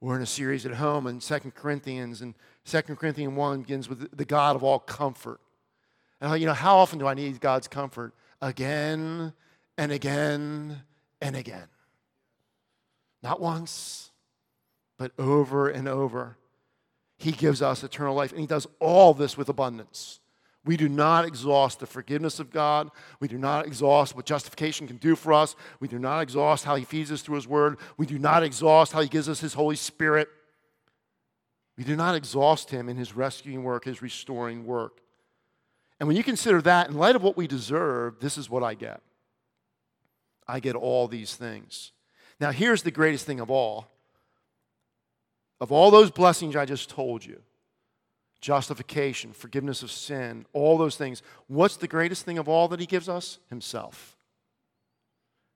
[0.00, 4.16] We're in a series at home in Second Corinthians, and Second Corinthians 1 begins with
[4.16, 5.40] the God of all comfort.
[6.20, 8.14] And you know, how often do I need God's comfort?
[8.40, 9.34] Again
[9.76, 10.82] and again
[11.20, 11.68] and again.
[13.22, 14.10] Not once,
[14.98, 16.36] but over and over.
[17.18, 20.19] He gives us eternal life, and He does all this with abundance.
[20.64, 22.90] We do not exhaust the forgiveness of God.
[23.18, 25.56] We do not exhaust what justification can do for us.
[25.80, 27.78] We do not exhaust how He feeds us through His Word.
[27.96, 30.28] We do not exhaust how He gives us His Holy Spirit.
[31.78, 35.00] We do not exhaust Him in His rescuing work, His restoring work.
[35.98, 38.74] And when you consider that, in light of what we deserve, this is what I
[38.74, 39.00] get
[40.46, 41.92] I get all these things.
[42.40, 43.86] Now, here's the greatest thing of all.
[45.60, 47.40] Of all those blessings I just told you
[48.40, 52.86] justification, forgiveness of sin, all those things what's the greatest thing of all that He
[52.86, 53.38] gives us?
[53.48, 54.16] Himself.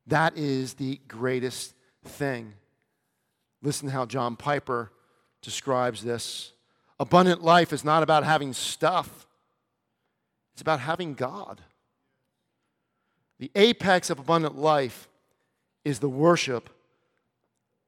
[0.06, 2.54] That is the greatest thing.
[3.62, 4.92] Listen to how John Piper
[5.40, 6.52] describes this.
[7.00, 9.26] Abundant life is not about having stuff,
[10.52, 11.60] it's about having God.
[13.38, 15.08] The apex of abundant life
[15.84, 16.70] is the worship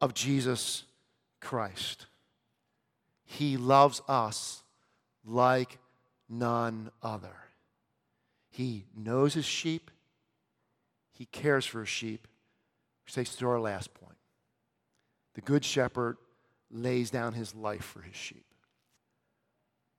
[0.00, 0.84] of Jesus
[1.40, 2.06] Christ.
[3.24, 4.62] He loves us
[5.26, 5.78] like
[6.28, 7.36] none other.
[8.48, 9.90] He knows his sheep,
[11.12, 12.28] he cares for his sheep,
[13.04, 14.16] which takes us to our last point.
[15.34, 16.16] The good shepherd
[16.70, 18.44] lays down his life for his sheep.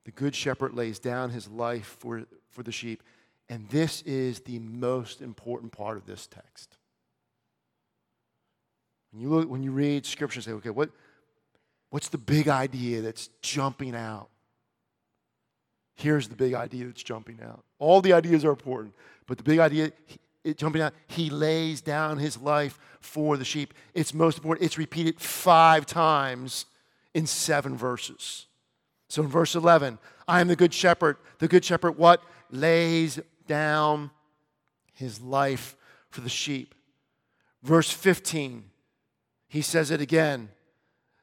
[0.05, 3.03] The good shepherd lays down his life for, for the sheep.
[3.49, 6.77] And this is the most important part of this text.
[9.11, 10.89] When you, look, when you read scripture and say, okay, what,
[11.89, 14.29] what's the big idea that's jumping out?
[15.97, 17.63] Here's the big idea that's jumping out.
[17.79, 18.93] All the ideas are important,
[19.25, 19.91] but the big idea
[20.43, 23.73] it, jumping out, he lays down his life for the sheep.
[23.95, 24.63] It's most important.
[24.63, 26.67] It's repeated five times
[27.15, 28.45] in seven verses.
[29.09, 31.17] So in verse 11, I am the good shepherd.
[31.39, 32.21] The good shepherd, what?
[32.51, 34.11] Lays down
[34.93, 35.75] his life
[36.11, 36.75] for the sheep.
[37.63, 38.65] Verse 15,
[39.47, 40.49] he says it again.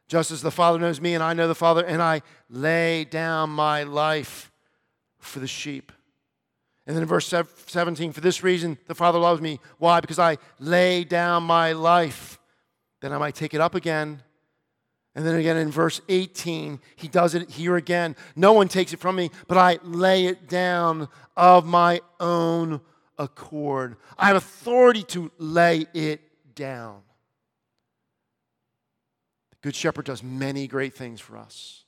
[0.08, 3.50] Just as the Father knows me and I know the Father, and I lay down
[3.50, 4.50] my life
[5.24, 5.92] for the sheep.
[6.86, 7.32] And then in verse
[7.66, 9.58] 17, for this reason the Father loves me.
[9.78, 10.00] Why?
[10.00, 12.38] Because I lay down my life,
[13.00, 14.22] that I might take it up again.
[15.14, 18.16] And then again in verse 18, he does it here again.
[18.34, 22.80] No one takes it from me, but I lay it down of my own
[23.16, 23.96] accord.
[24.18, 26.20] I have authority to lay it
[26.54, 27.02] down.
[29.52, 31.84] The Good Shepherd does many great things for us.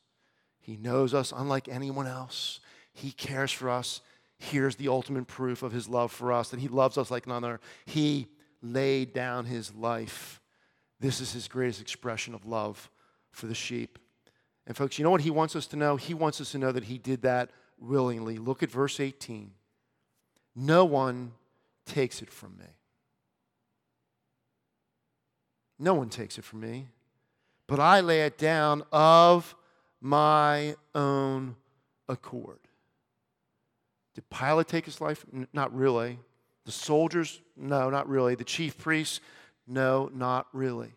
[0.60, 2.60] He knows us unlike anyone else,
[2.96, 4.00] He cares for us.
[4.38, 7.44] Here's the ultimate proof of His love for us that He loves us like none
[7.44, 7.60] other.
[7.84, 8.26] He
[8.62, 10.40] laid down His life.
[10.98, 12.90] This is His greatest expression of love
[13.30, 13.98] for the sheep.
[14.66, 15.96] And, folks, you know what He wants us to know?
[15.96, 18.38] He wants us to know that He did that willingly.
[18.38, 19.52] Look at verse 18.
[20.54, 21.32] No one
[21.84, 22.66] takes it from me.
[25.78, 26.88] No one takes it from me,
[27.66, 29.54] but I lay it down of
[30.00, 31.56] my own
[32.08, 32.65] accord.
[34.16, 35.26] Did Pilate take his life?
[35.32, 36.18] N- not really.
[36.64, 37.42] The soldiers?
[37.54, 38.34] No, not really.
[38.34, 39.20] The chief priests?
[39.68, 40.94] No, not really.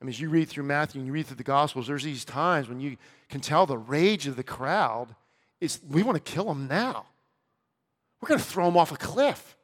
[0.00, 2.24] I mean, as you read through Matthew and you read through the Gospels, there's these
[2.24, 2.96] times when you
[3.28, 5.14] can tell the rage of the crowd
[5.60, 7.06] is we want to kill him now.
[8.20, 9.56] We're going to throw him off a cliff.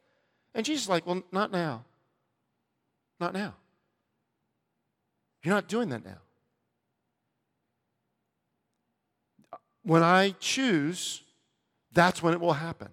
[0.55, 1.83] And Jesus is like, well, not now.
[3.19, 3.53] Not now.
[5.43, 6.19] You're not doing that now.
[9.83, 11.22] When I choose,
[11.93, 12.89] that's when it will happen.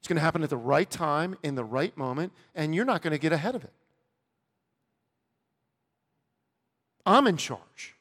[0.00, 3.02] It's going to happen at the right time, in the right moment, and you're not
[3.02, 3.72] going to get ahead of it.
[7.06, 7.94] I'm in charge.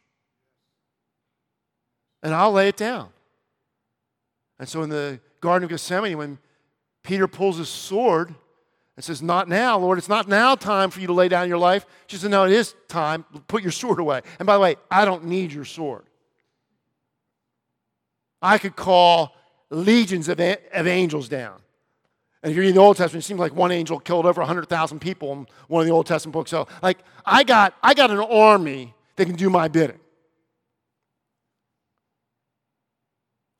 [2.21, 3.09] And I'll lay it down.
[4.59, 6.37] And so in the Garden of Gethsemane, when
[7.03, 8.33] Peter pulls his sword
[8.95, 11.57] and says, Not now, Lord, it's not now time for you to lay down your
[11.57, 11.85] life.
[12.07, 13.25] She says, No, it is time.
[13.47, 14.21] Put your sword away.
[14.39, 16.03] And by the way, I don't need your sword.
[18.43, 19.35] I could call
[19.69, 21.61] legions of, of angels down.
[22.43, 24.99] And if you read the Old Testament, it seems like one angel killed over 100,000
[24.99, 26.51] people in one of the Old Testament books.
[26.51, 29.99] So, like, I got, I got an army that can do my bidding.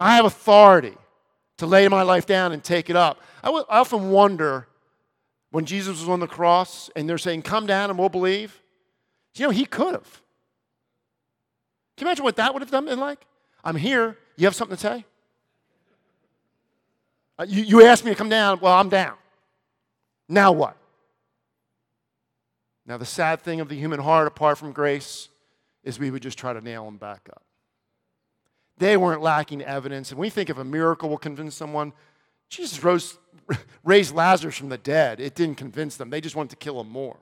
[0.02, 0.98] I have authority
[1.60, 3.22] to lay my life down and take it up.
[3.42, 4.68] I, w- I often wonder
[5.52, 8.62] when Jesus was on the cross and they're saying, Come down and we'll believe.
[9.36, 10.22] You know, he could have.
[11.96, 13.26] Can you imagine what that would have done been like?
[13.64, 14.18] I'm here.
[14.36, 15.06] You have something to say?
[17.38, 18.60] Uh, you, you asked me to come down.
[18.60, 19.16] Well, I'm down.
[20.28, 20.78] Now what?
[22.86, 25.30] Now, the sad thing of the human heart, apart from grace,
[25.84, 27.44] is we would just try to nail them back up.
[28.78, 30.12] They weren't lacking evidence.
[30.12, 31.94] And we think if a miracle will convince someone,
[32.50, 33.18] Jesus rose,
[33.84, 35.20] raised Lazarus from the dead.
[35.20, 37.18] It didn't convince them, they just wanted to kill him more.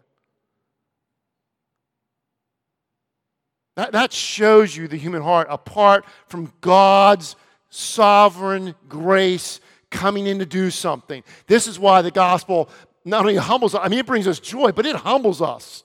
[3.75, 7.35] That, that shows you the human heart apart from God's
[7.69, 11.23] sovereign grace coming in to do something.
[11.47, 12.69] This is why the gospel
[13.05, 15.83] not only humbles us, I mean, it brings us joy, but it humbles us.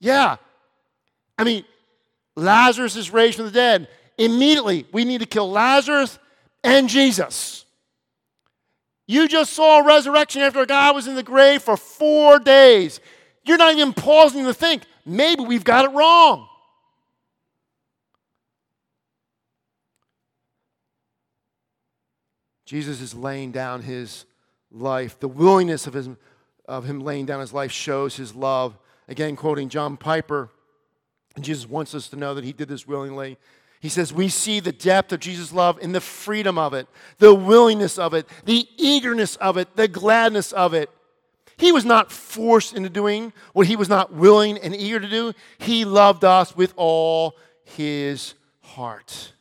[0.00, 0.36] Yeah.
[1.38, 1.64] I mean,
[2.36, 3.88] Lazarus is raised from the dead.
[4.18, 6.18] Immediately, we need to kill Lazarus
[6.62, 7.64] and Jesus.
[9.06, 13.00] You just saw a resurrection after a guy was in the grave for four days.
[13.44, 16.48] You're not even pausing to think, maybe we've got it wrong.
[22.64, 24.24] Jesus is laying down his
[24.70, 25.20] life.
[25.20, 26.08] The willingness of, his,
[26.66, 28.76] of him laying down his life shows his love.
[29.08, 30.50] Again, quoting John Piper,
[31.40, 33.36] Jesus wants us to know that he did this willingly.
[33.80, 37.34] He says, We see the depth of Jesus' love in the freedom of it, the
[37.34, 40.90] willingness of it, the eagerness of it, the gladness of it.
[41.64, 45.32] He was not forced into doing what he was not willing and eager to do.
[45.56, 49.32] He loved us with all his heart.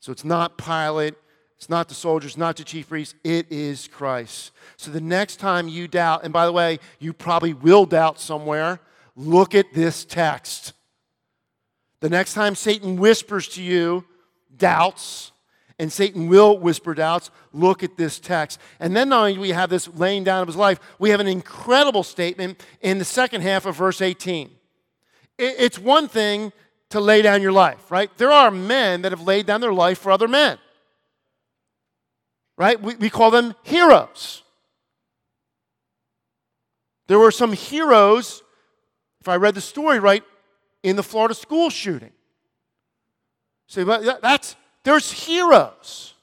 [0.00, 1.14] So it's not Pilate,
[1.56, 4.52] it's not the soldiers, not the chief priests, it is Christ.
[4.76, 8.80] So the next time you doubt, and by the way, you probably will doubt somewhere,
[9.16, 10.74] Look at this text.
[11.98, 14.04] The next time Satan whispers to you
[14.56, 15.32] doubts,
[15.78, 18.58] and Satan will whisper doubts, look at this text.
[18.80, 21.20] And then not only do we have this laying down of his life, we have
[21.20, 24.50] an incredible statement in the second half of verse 18.
[25.38, 26.52] It's one thing
[26.90, 28.10] to lay down your life, right?
[28.18, 30.58] There are men that have laid down their life for other men,
[32.56, 32.80] right?
[32.80, 34.42] We, we call them heroes.
[37.06, 38.42] There were some heroes,
[39.20, 40.24] if I read the story right,
[40.82, 42.12] in the Florida school shooting.
[43.66, 44.56] So that's
[44.88, 46.14] there's heroes.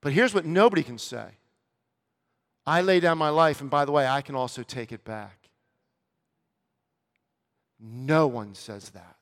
[0.00, 1.26] But here's what nobody can say
[2.66, 5.48] I lay down my life, and by the way, I can also take it back.
[7.78, 9.16] No one says that.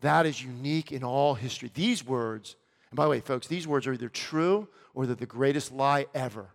[0.00, 1.70] That is unique in all history.
[1.74, 2.56] These words,
[2.90, 6.06] and by the way, folks, these words are either true or they're the greatest lie
[6.14, 6.46] ever.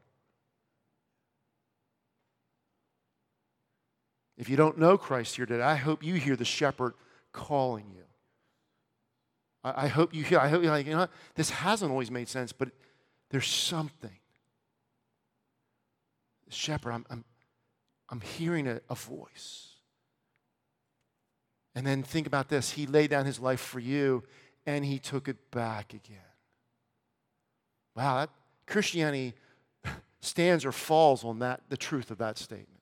[4.38, 6.94] If you don't know Christ here today, I hope you hear the shepherd
[7.32, 8.04] calling you.
[9.64, 11.08] I, I hope you hear, I hope you're like, you know?
[11.36, 12.70] This hasn't always made sense, but
[13.30, 14.18] there's something.
[16.50, 17.24] Shepherd, I'm, I'm,
[18.10, 19.70] I'm hearing a, a voice.
[21.74, 24.24] And then think about this He laid down His life for you,
[24.66, 26.20] and He took it back again.
[27.96, 28.30] Wow, that,
[28.68, 29.34] Christianity
[30.20, 32.75] stands or falls on that, the truth of that statement.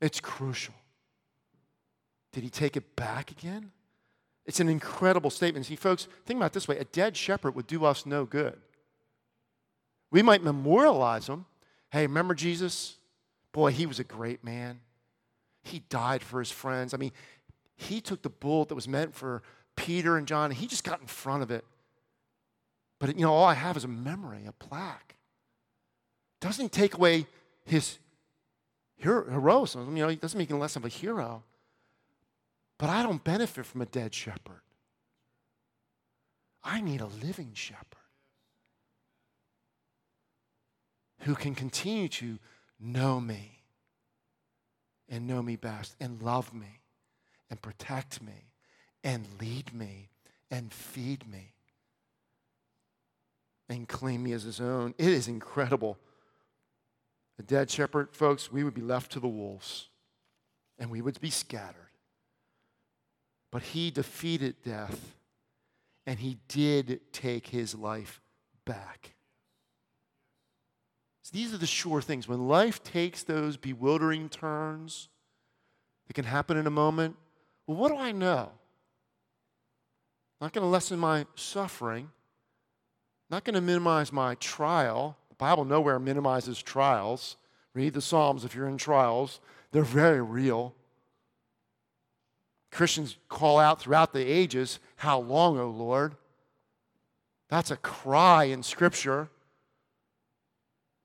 [0.00, 0.74] It's crucial.
[2.32, 3.72] Did he take it back again?
[4.46, 5.66] It's an incredible statement.
[5.66, 8.58] See, folks, think about this way a dead shepherd would do us no good.
[10.10, 11.44] We might memorialize him.
[11.90, 12.96] Hey, remember Jesus?
[13.52, 14.80] Boy, he was a great man.
[15.64, 16.94] He died for his friends.
[16.94, 17.12] I mean,
[17.76, 19.42] he took the bullet that was meant for
[19.76, 21.64] Peter and John, and he just got in front of it.
[22.98, 25.14] But, you know, all I have is a memory, a plaque.
[26.40, 27.26] Doesn't take away
[27.64, 27.98] his
[29.00, 29.96] heroism.
[29.96, 31.42] You know, he doesn't make him less of a hero.
[32.78, 34.62] But I don't benefit from a dead shepherd.
[36.62, 37.84] I need a living shepherd
[41.20, 42.38] who can continue to
[42.78, 43.62] know me
[45.08, 46.80] and know me best and love me
[47.50, 48.52] and protect me
[49.02, 50.10] and lead me
[50.50, 51.52] and feed me
[53.68, 54.94] and claim me as his own.
[54.98, 55.98] It is incredible.
[57.38, 59.88] A dead shepherd, folks, we would be left to the wolves
[60.78, 61.90] and we would be scattered.
[63.50, 65.16] But he defeated death
[66.06, 68.20] and he did take his life
[68.64, 69.14] back.
[71.22, 72.26] So these are the sure things.
[72.26, 75.10] When life takes those bewildering turns
[76.06, 77.16] that can happen in a moment,
[77.66, 78.50] well, what do I know?
[80.40, 82.08] Not going to lessen my suffering,
[83.28, 85.17] not going to minimize my trial.
[85.38, 87.36] Bible nowhere minimizes trials.
[87.74, 90.74] Read the Psalms if you're in trials, they're very real.
[92.70, 96.16] Christians call out throughout the ages, How long, O Lord?
[97.48, 99.28] That's a cry in Scripture.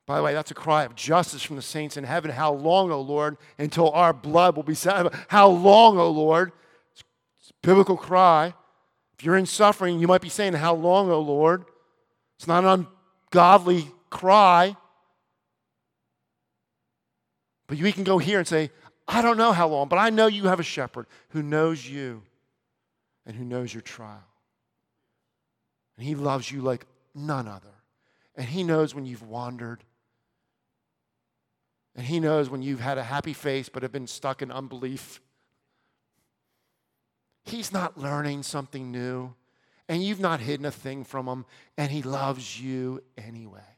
[0.05, 2.31] By the way, that's a cry of justice from the saints in heaven.
[2.31, 5.25] How long, O Lord, until our blood will be satisfied?
[5.29, 6.51] How long, O Lord?
[6.91, 8.53] It's a biblical cry.
[9.17, 11.63] If you're in suffering, you might be saying, How long, O Lord?
[12.37, 12.87] It's not an
[13.31, 14.77] ungodly cry.
[17.67, 18.69] But we can go here and say,
[19.07, 22.21] I don't know how long, but I know you have a shepherd who knows you
[23.25, 24.23] and who knows your trial.
[25.97, 26.85] And he loves you like
[27.15, 27.73] none other.
[28.35, 29.83] And he knows when you've wandered.
[31.95, 35.21] And he knows when you've had a happy face but have been stuck in unbelief.
[37.45, 39.33] He's not learning something new.
[39.89, 41.45] And you've not hidden a thing from him.
[41.77, 43.72] And he loves you anyway.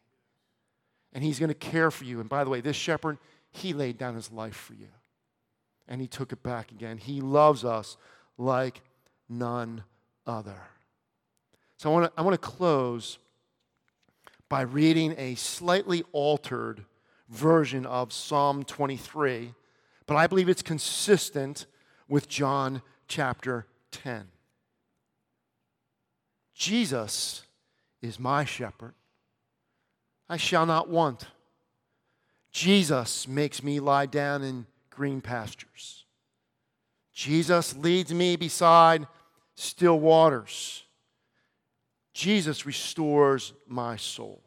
[1.16, 2.20] And he's going to care for you.
[2.20, 3.18] And by the way, this shepherd,
[3.50, 4.90] he laid down his life for you
[5.88, 6.98] and he took it back again.
[6.98, 7.98] He loves us
[8.38, 8.82] like
[9.30, 9.84] none
[10.26, 10.62] other.
[11.78, 13.18] So I want to I want to close
[14.50, 16.86] by reading a slightly altered
[17.30, 19.54] version of Psalm 23,
[20.06, 21.66] but I believe it's consistent
[22.08, 24.28] with John chapter 10.
[26.54, 27.44] Jesus
[28.02, 28.94] is my shepherd.
[30.30, 31.26] I shall not want.
[32.52, 36.06] Jesus makes me lie down in green pastures.
[37.14, 39.08] Jesus leads me beside
[39.56, 40.84] still waters.
[42.14, 44.42] Jesus restores my soul.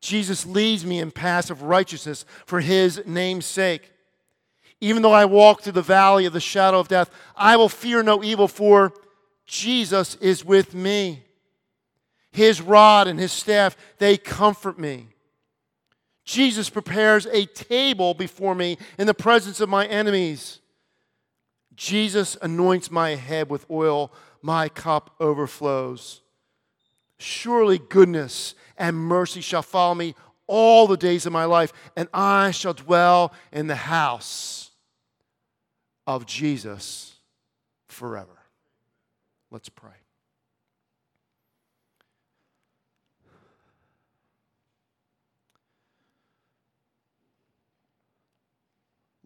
[0.00, 3.90] Jesus leads me in paths of righteousness for his name's sake.
[4.80, 8.02] Even though I walk through the valley of the shadow of death, I will fear
[8.02, 8.92] no evil, for
[9.46, 11.25] Jesus is with me.
[12.36, 15.06] His rod and his staff, they comfort me.
[16.26, 20.60] Jesus prepares a table before me in the presence of my enemies.
[21.76, 24.12] Jesus anoints my head with oil,
[24.42, 26.20] my cup overflows.
[27.18, 30.14] Surely goodness and mercy shall follow me
[30.46, 34.72] all the days of my life, and I shall dwell in the house
[36.06, 37.14] of Jesus
[37.88, 38.28] forever.
[39.50, 40.05] Let's pray.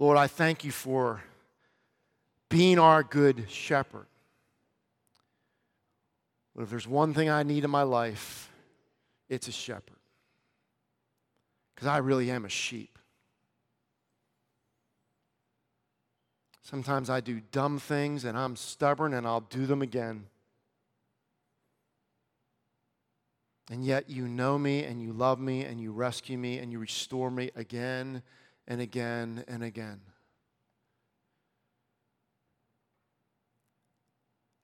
[0.00, 1.22] Lord, I thank you for
[2.48, 4.06] being our good shepherd.
[6.56, 8.50] But if there's one thing I need in my life,
[9.28, 9.98] it's a shepherd.
[11.74, 12.98] Because I really am a sheep.
[16.62, 20.24] Sometimes I do dumb things and I'm stubborn and I'll do them again.
[23.70, 26.78] And yet you know me and you love me and you rescue me and you
[26.78, 28.22] restore me again
[28.70, 30.00] and again and again.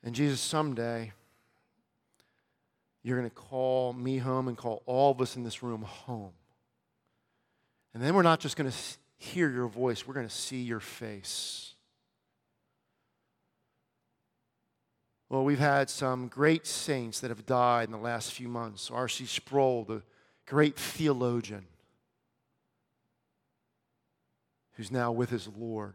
[0.05, 1.13] And Jesus, someday,
[3.03, 6.31] you're going to call me home and call all of us in this room home.
[7.95, 8.77] And then we're not just going to
[9.17, 11.75] hear your voice, we're going to see your face.
[15.29, 18.89] Well, we've had some great saints that have died in the last few months.
[18.93, 19.27] R.C.
[19.27, 20.03] Sproul, the
[20.47, 21.67] great theologian
[24.77, 25.95] who's now with his Lord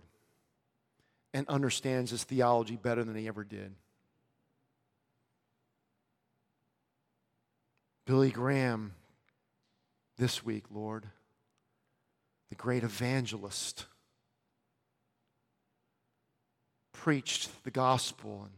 [1.33, 3.73] and understands his theology better than he ever did.
[8.05, 8.93] Billy Graham
[10.17, 11.05] this week, Lord,
[12.49, 13.85] the great evangelist,
[16.91, 18.51] preached the gospel and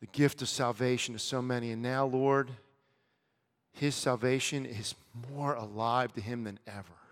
[0.00, 1.70] the gift of salvation to so many.
[1.72, 2.50] And now, Lord,
[3.72, 4.94] his salvation is
[5.34, 7.03] more alive to him than ever.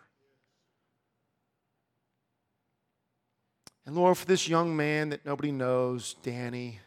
[3.85, 6.79] And Lord, for this young man that nobody knows, Danny,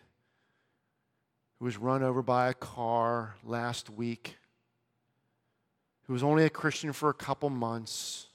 [1.59, 4.37] who was run over by a car last week,
[6.03, 8.27] who was only a Christian for a couple months,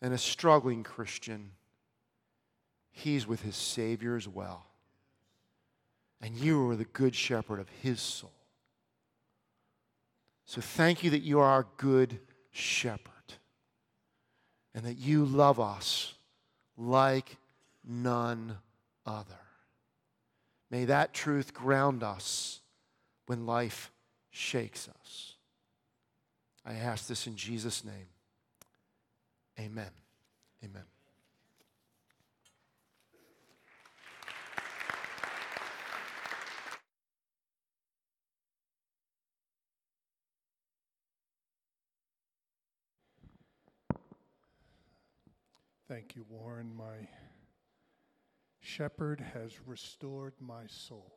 [0.00, 1.50] and a struggling Christian,
[2.90, 4.66] he's with his Savior as well.
[6.20, 8.32] And you are the good shepherd of his soul.
[10.46, 13.02] So thank you that you are our good shepherd
[14.74, 16.14] and that you love us
[16.76, 17.36] like
[17.88, 18.58] none
[19.06, 19.40] other.
[20.70, 22.60] May that truth ground us
[23.26, 23.90] when life
[24.30, 25.34] shakes us.
[26.64, 28.08] I ask this in Jesus' name.
[29.58, 29.90] Amen.
[30.62, 30.84] Amen.
[45.88, 46.70] Thank you, Warren.
[46.76, 47.08] My
[48.68, 51.14] shepherd has restored my soul.